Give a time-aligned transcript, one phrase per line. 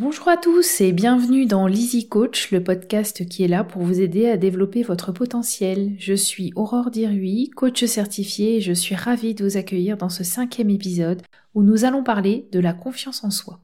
[0.00, 4.00] Bonjour à tous et bienvenue dans l'Easy Coach, le podcast qui est là pour vous
[4.00, 5.94] aider à développer votre potentiel.
[5.98, 10.24] Je suis Aurore Dirui, coach certifié et je suis ravie de vous accueillir dans ce
[10.24, 11.20] cinquième épisode
[11.52, 13.60] où nous allons parler de la confiance en soi.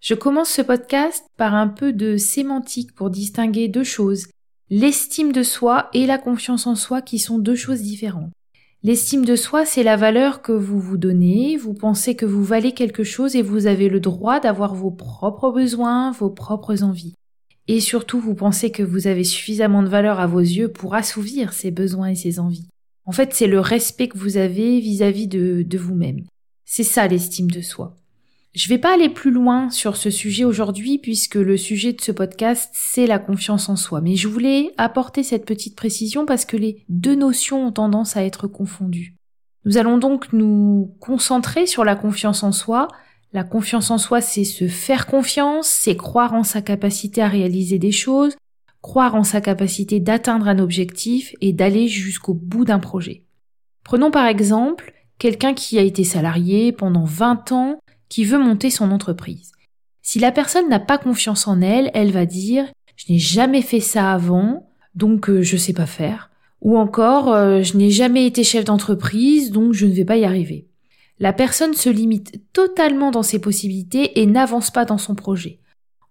[0.00, 4.26] Je commence ce podcast par un peu de sémantique pour distinguer deux choses,
[4.70, 8.32] l'estime de soi et la confiance en soi qui sont deux choses différentes.
[8.84, 12.72] L'estime de soi, c'est la valeur que vous vous donnez, vous pensez que vous valez
[12.72, 17.14] quelque chose et vous avez le droit d'avoir vos propres besoins, vos propres envies.
[17.66, 21.52] Et surtout, vous pensez que vous avez suffisamment de valeur à vos yeux pour assouvir
[21.52, 22.68] ces besoins et ces envies.
[23.04, 26.24] En fait, c'est le respect que vous avez vis-à-vis de, de vous-même.
[26.64, 27.96] C'est ça l'estime de soi.
[28.54, 32.12] Je vais pas aller plus loin sur ce sujet aujourd'hui puisque le sujet de ce
[32.12, 34.00] podcast c'est la confiance en soi.
[34.00, 38.24] Mais je voulais apporter cette petite précision parce que les deux notions ont tendance à
[38.24, 39.14] être confondues.
[39.64, 42.88] Nous allons donc nous concentrer sur la confiance en soi.
[43.34, 47.78] La confiance en soi c'est se faire confiance, c'est croire en sa capacité à réaliser
[47.78, 48.34] des choses,
[48.80, 53.24] croire en sa capacité d'atteindre un objectif et d'aller jusqu'au bout d'un projet.
[53.84, 58.90] Prenons par exemple quelqu'un qui a été salarié pendant 20 ans qui veut monter son
[58.90, 59.52] entreprise.
[60.02, 63.80] Si la personne n'a pas confiance en elle, elle va dire je n'ai jamais fait
[63.80, 66.30] ça avant, donc euh, je sais pas faire.
[66.62, 70.24] Ou encore euh, je n'ai jamais été chef d'entreprise, donc je ne vais pas y
[70.24, 70.66] arriver.
[71.20, 75.60] La personne se limite totalement dans ses possibilités et n'avance pas dans son projet.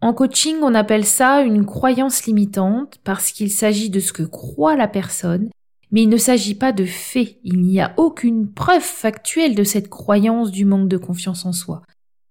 [0.00, 4.76] En coaching, on appelle ça une croyance limitante parce qu'il s'agit de ce que croit
[4.76, 5.50] la personne,
[5.92, 7.38] mais il ne s'agit pas de fait.
[7.44, 11.82] Il n'y a aucune preuve factuelle de cette croyance du manque de confiance en soi.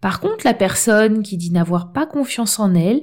[0.00, 3.02] Par contre, la personne qui dit n'avoir pas confiance en elle,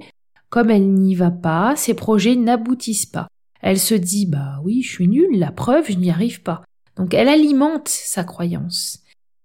[0.49, 3.27] comme elle n'y va pas, ses projets n'aboutissent pas.
[3.61, 6.63] Elle se dit bah oui, je suis nulle, la preuve, je n'y arrive pas.
[6.95, 8.99] Donc elle alimente sa croyance.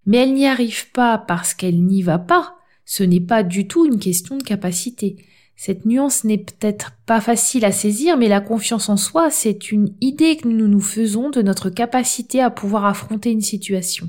[0.07, 2.57] Mais elle n'y arrive pas parce qu'elle n'y va pas.
[2.85, 5.25] Ce n'est pas du tout une question de capacité.
[5.63, 9.93] Cette nuance n'est peut-être pas facile à saisir, mais la confiance en soi, c'est une
[10.01, 14.09] idée que nous nous faisons de notre capacité à pouvoir affronter une situation.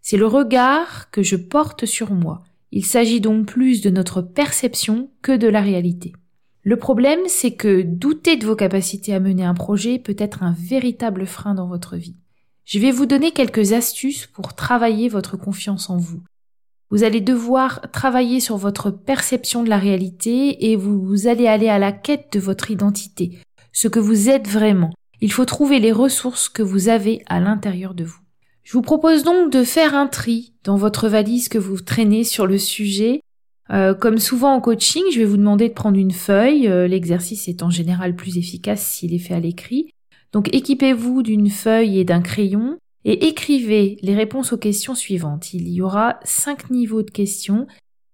[0.00, 2.44] C'est le regard que je porte sur moi.
[2.70, 6.12] Il s'agit donc plus de notre perception que de la réalité.
[6.62, 10.54] Le problème, c'est que douter de vos capacités à mener un projet peut être un
[10.56, 12.14] véritable frein dans votre vie.
[12.64, 16.22] Je vais vous donner quelques astuces pour travailler votre confiance en vous.
[16.92, 21.78] Vous allez devoir travailler sur votre perception de la réalité et vous, allez aller à
[21.78, 23.38] la quête de votre identité,
[23.72, 24.90] ce que vous êtes vraiment.
[25.22, 28.20] Il faut trouver les ressources que vous avez à l'intérieur de vous.
[28.62, 32.46] Je vous propose donc de faire un tri dans votre valise que vous traînez sur
[32.46, 33.22] le sujet.
[33.70, 36.68] Euh, comme souvent en coaching, je vais vous demander de prendre une feuille.
[36.68, 39.94] Euh, l'exercice est en général plus efficace s'il est fait à l'écrit.
[40.34, 45.54] Donc équipez-vous d'une feuille et d'un crayon et écrivez les réponses aux questions suivantes.
[45.54, 47.66] Il y aura cinq niveaux de questions.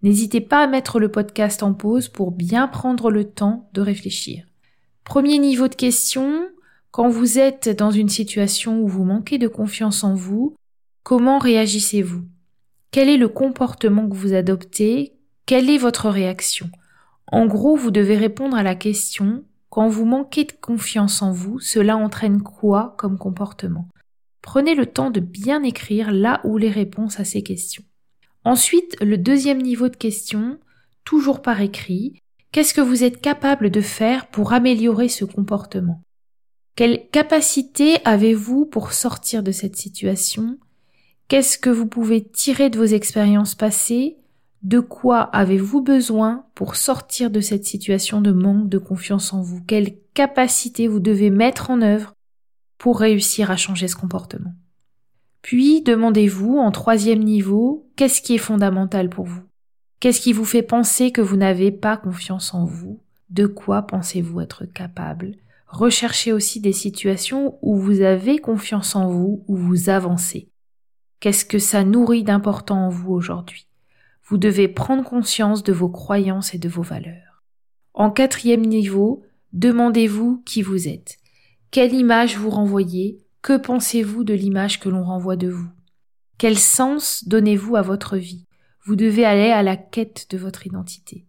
[0.03, 4.45] N'hésitez pas à mettre le podcast en pause pour bien prendre le temps de réfléchir.
[5.05, 6.49] Premier niveau de questions,
[6.91, 10.55] quand vous êtes dans une situation où vous manquez de confiance en vous,
[11.03, 12.23] comment réagissez-vous?
[12.91, 15.15] Quel est le comportement que vous adoptez?
[15.47, 16.71] Quelle est votre réaction?
[17.27, 21.61] En gros, vous devez répondre à la question quand vous manquez de confiance en vous,
[21.61, 23.87] cela entraîne quoi comme comportement?
[24.51, 27.83] Prenez le temps de bien écrire là où les réponses à ces questions.
[28.45, 30.59] Ensuite, le deuxième niveau de question,
[31.05, 32.15] toujours par écrit,
[32.51, 36.01] qu'est-ce que vous êtes capable de faire pour améliorer ce comportement?
[36.77, 40.57] Quelle capacité avez-vous pour sortir de cette situation?
[41.29, 44.17] Qu'est-ce que vous pouvez tirer de vos expériences passées?
[44.63, 49.61] De quoi avez-vous besoin pour sortir de cette situation de manque de confiance en vous?
[49.67, 52.15] Quelle capacité vous devez mettre en œuvre
[52.79, 54.55] pour réussir à changer ce comportement
[55.43, 59.43] Puis demandez-vous en troisième niveau, qu'est-ce qui est fondamental pour vous?
[60.01, 63.01] Qu'est-ce qui vous fait penser que vous n'avez pas confiance en vous?
[63.31, 65.35] De quoi pensez-vous être capable?
[65.67, 70.49] Recherchez aussi des situations où vous avez confiance en vous, où vous avancez.
[71.21, 73.67] Qu'est-ce que ça nourrit d'important en vous aujourd'hui?
[74.25, 77.43] Vous devez prendre conscience de vos croyances et de vos valeurs.
[77.93, 81.19] En quatrième niveau, demandez-vous qui vous êtes.
[81.71, 83.19] Quelle image vous renvoyez?
[83.43, 85.69] Que pensez-vous de l'image que l'on renvoie de vous?
[86.39, 88.47] Quel sens donnez-vous à votre vie?
[88.87, 91.27] Vous devez aller à la quête de votre identité.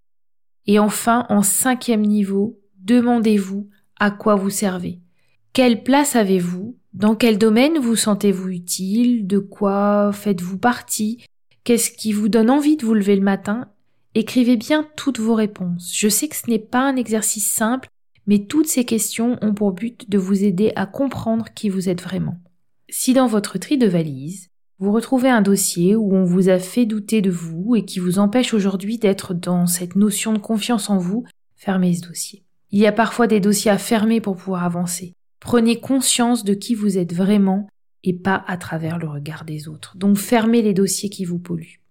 [0.66, 3.70] Et enfin, en cinquième niveau, demandez-vous
[4.00, 5.02] à quoi vous servez.
[5.52, 6.78] Quelle place avez-vous?
[6.94, 9.28] Dans quel domaine vous sentez-vous utile?
[9.28, 11.22] De quoi faites-vous partie?
[11.66, 13.68] Qu'est-ce qui vous donne envie de vous lever le matin?
[14.16, 15.92] Écrivez bien toutes vos réponses.
[15.94, 17.90] Je sais que ce n'est pas un exercice simple,
[18.28, 22.02] mais toutes ces questions ont pour but de vous aider à comprendre qui vous êtes
[22.02, 22.38] vraiment.
[22.90, 24.50] Si dans votre tri de valise,
[24.80, 28.18] vous retrouvez un dossier où on vous a fait douter de vous et qui vous
[28.18, 31.26] empêche aujourd'hui d'être dans cette notion de confiance en vous,
[31.58, 32.44] fermez ce dossier.
[32.72, 35.14] Il y a parfois des dossiers à fermer pour pouvoir avancer.
[35.40, 37.68] Prenez conscience de qui vous êtes vraiment
[38.04, 39.98] et pas à travers le regard des autres.
[39.98, 41.82] Donc fermez les dossiers qui vous polluent.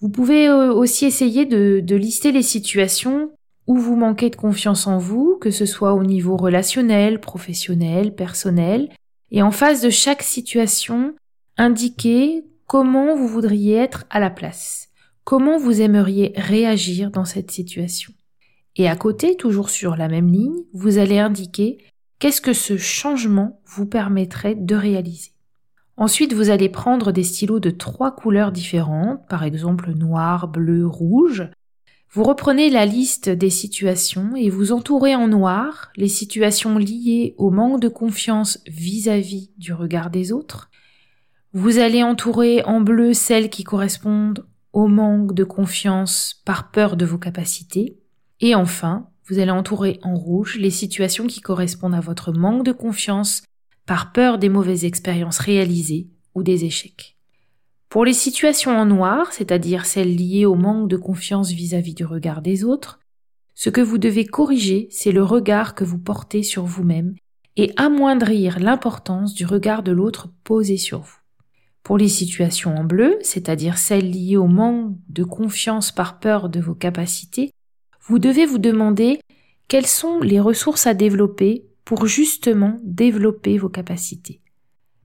[0.00, 3.32] Vous pouvez euh, aussi essayer de, de lister les situations
[3.70, 8.88] où vous manquez de confiance en vous, que ce soit au niveau relationnel, professionnel, personnel,
[9.30, 11.14] et en face de chaque situation,
[11.56, 14.88] indiquez comment vous voudriez être à la place,
[15.22, 18.12] comment vous aimeriez réagir dans cette situation.
[18.74, 21.78] Et à côté, toujours sur la même ligne, vous allez indiquer
[22.18, 25.30] qu'est-ce que ce changement vous permettrait de réaliser.
[25.96, 31.48] Ensuite, vous allez prendre des stylos de trois couleurs différentes, par exemple noir, bleu, rouge.
[32.12, 37.50] Vous reprenez la liste des situations et vous entourez en noir les situations liées au
[37.50, 40.70] manque de confiance vis-à-vis du regard des autres.
[41.52, 47.04] Vous allez entourer en bleu celles qui correspondent au manque de confiance par peur de
[47.04, 47.96] vos capacités.
[48.40, 52.72] Et enfin, vous allez entourer en rouge les situations qui correspondent à votre manque de
[52.72, 53.44] confiance
[53.86, 57.19] par peur des mauvaises expériences réalisées ou des échecs.
[57.90, 62.40] Pour les situations en noir, c'est-à-dire celles liées au manque de confiance vis-à-vis du regard
[62.40, 63.00] des autres,
[63.56, 67.16] ce que vous devez corriger, c'est le regard que vous portez sur vous-même
[67.56, 71.18] et amoindrir l'importance du regard de l'autre posé sur vous.
[71.82, 76.60] Pour les situations en bleu, c'est-à-dire celles liées au manque de confiance par peur de
[76.60, 77.50] vos capacités,
[78.02, 79.18] vous devez vous demander
[79.66, 84.40] quelles sont les ressources à développer pour justement développer vos capacités.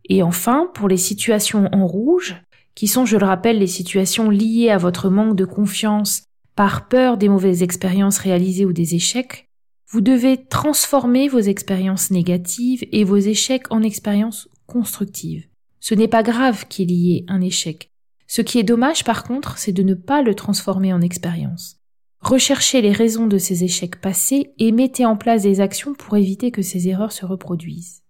[0.08, 2.36] Et enfin, pour les situations en rouge,
[2.76, 6.24] qui sont, je le rappelle, les situations liées à votre manque de confiance
[6.56, 9.50] par peur des mauvaises expériences réalisées ou des échecs,
[9.90, 15.48] vous devez transformer vos expériences négatives et vos échecs en expériences constructives.
[15.80, 17.92] Ce n'est pas grave qu'il y ait un échec.
[18.28, 21.78] Ce qui est dommage par contre, c'est de ne pas le transformer en expérience.
[22.20, 26.50] Recherchez les raisons de ces échecs passés et mettez en place des actions pour éviter
[26.50, 28.02] que ces erreurs se reproduisent.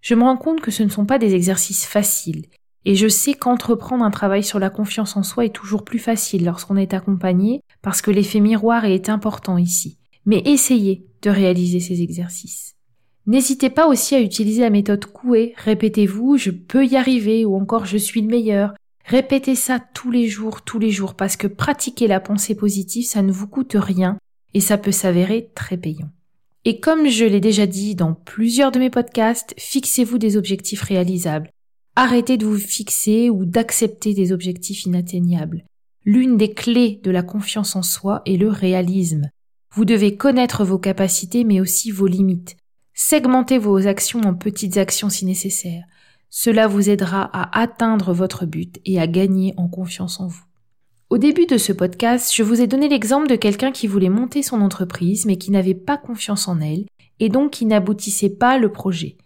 [0.00, 2.46] Je me rends compte que ce ne sont pas des exercices faciles,
[2.88, 6.46] et je sais qu'entreprendre un travail sur la confiance en soi est toujours plus facile
[6.46, 9.98] lorsqu'on est accompagné, parce que l'effet miroir est important ici.
[10.24, 12.76] Mais essayez de réaliser ces exercices.
[13.26, 17.84] N'hésitez pas aussi à utiliser la méthode Coué, répétez-vous je peux y arriver ou encore
[17.84, 18.72] je suis le meilleur,
[19.04, 23.22] Répétez ça tous les jours, tous les jours, parce que pratiquer la pensée positive, ça
[23.22, 24.18] ne vous coûte rien
[24.54, 26.10] et ça peut s'avérer très payant.
[26.64, 31.50] Et comme je l'ai déjà dit dans plusieurs de mes podcasts, fixez-vous des objectifs réalisables.
[32.00, 35.64] Arrêtez de vous fixer ou d'accepter des objectifs inatteignables.
[36.04, 39.30] L'une des clés de la confiance en soi est le réalisme.
[39.74, 42.56] Vous devez connaître vos capacités mais aussi vos limites.
[42.94, 45.82] Segmentez vos actions en petites actions si nécessaire.
[46.30, 50.44] Cela vous aidera à atteindre votre but et à gagner en confiance en vous.
[51.10, 54.44] Au début de ce podcast, je vous ai donné l'exemple de quelqu'un qui voulait monter
[54.44, 56.86] son entreprise mais qui n'avait pas confiance en elle
[57.18, 59.16] et donc qui n'aboutissait pas le projet.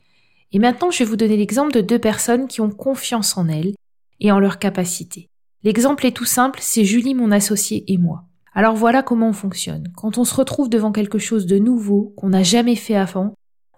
[0.53, 3.75] Et maintenant, je vais vous donner l'exemple de deux personnes qui ont confiance en elles
[4.21, 5.29] et en leurs capacités.
[5.65, 8.25] L'exemple est tout simple, c'est Julie, mon associée, et moi.
[8.53, 9.91] Alors voilà comment on fonctionne.
[9.97, 13.35] Quand on se retrouve devant quelque chose de nouveau qu'on n'a jamais fait avant,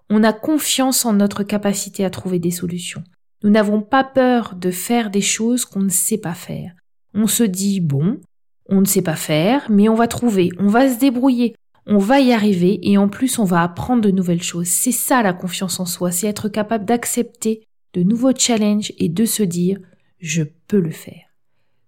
[0.09, 3.03] on a confiance en notre capacité à trouver des solutions.
[3.43, 6.73] Nous n'avons pas peur de faire des choses qu'on ne sait pas faire.
[7.13, 8.19] On se dit, bon,
[8.67, 11.55] on ne sait pas faire, mais on va trouver, on va se débrouiller,
[11.87, 14.67] on va y arriver et en plus on va apprendre de nouvelles choses.
[14.67, 19.25] C'est ça la confiance en soi, c'est être capable d'accepter de nouveaux challenges et de
[19.25, 19.79] se dire,
[20.19, 21.23] je peux le faire.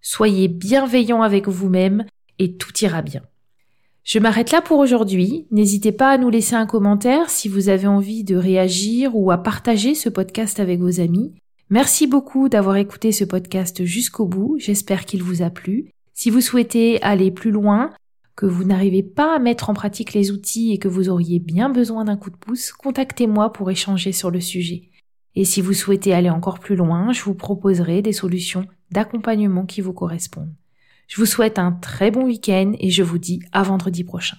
[0.02, 2.06] Soyez bienveillant avec vous-même
[2.40, 3.22] et tout ira bien.
[4.04, 5.48] Je m'arrête là pour aujourd'hui.
[5.52, 9.38] N'hésitez pas à nous laisser un commentaire si vous avez envie de réagir ou à
[9.38, 11.34] partager ce podcast avec vos amis.
[11.70, 15.90] Merci beaucoup d'avoir écouté ce podcast jusqu'au bout, j'espère qu'il vous a plu.
[16.14, 17.92] Si vous souhaitez aller plus loin,
[18.38, 21.70] que vous n'arrivez pas à mettre en pratique les outils et que vous auriez bien
[21.70, 24.92] besoin d'un coup de pouce, contactez-moi pour échanger sur le sujet.
[25.36, 29.82] Et si vous souhaitez aller encore plus loin, je vous proposerai des solutions d'accompagnement qui
[29.82, 30.54] vous correspondent.
[31.08, 34.38] Je vous souhaite un très bon week-end et je vous dis à vendredi prochain.